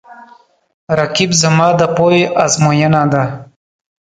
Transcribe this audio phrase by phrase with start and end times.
[0.99, 3.23] رقیب زما د پوهې آزموینه ده